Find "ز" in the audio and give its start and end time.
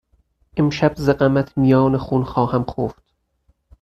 0.95-1.09